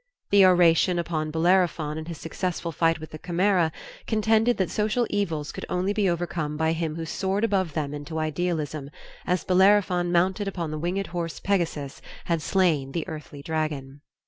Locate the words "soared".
7.05-7.43